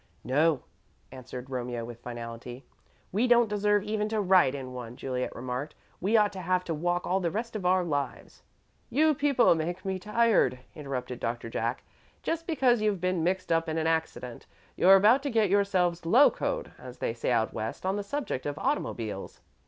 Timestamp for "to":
4.09-4.19, 6.33-6.41, 6.63-6.73, 15.21-15.29